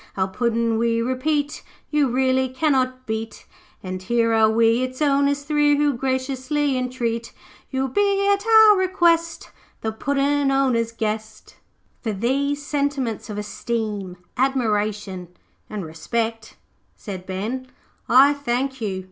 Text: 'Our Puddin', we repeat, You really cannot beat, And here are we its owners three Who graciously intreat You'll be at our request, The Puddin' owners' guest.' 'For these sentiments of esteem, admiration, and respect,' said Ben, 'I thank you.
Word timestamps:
'Our 0.17 0.29
Puddin', 0.29 0.79
we 0.79 0.99
repeat, 0.99 1.61
You 1.91 2.07
really 2.07 2.49
cannot 2.49 3.05
beat, 3.05 3.45
And 3.83 4.01
here 4.01 4.33
are 4.33 4.49
we 4.49 4.81
its 4.81 4.99
owners 4.99 5.43
three 5.43 5.77
Who 5.77 5.93
graciously 5.93 6.75
intreat 6.75 7.31
You'll 7.69 7.87
be 7.87 8.27
at 8.33 8.43
our 8.43 8.77
request, 8.79 9.51
The 9.81 9.91
Puddin' 9.91 10.49
owners' 10.49 10.91
guest.' 10.91 11.57
'For 12.01 12.13
these 12.13 12.65
sentiments 12.65 13.29
of 13.29 13.37
esteem, 13.37 14.17
admiration, 14.37 15.27
and 15.69 15.85
respect,' 15.85 16.55
said 16.95 17.27
Ben, 17.27 17.67
'I 18.09 18.33
thank 18.33 18.81
you. 18.81 18.99